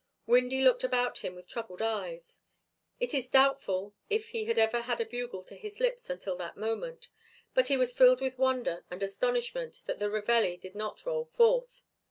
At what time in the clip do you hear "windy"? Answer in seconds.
0.25-0.61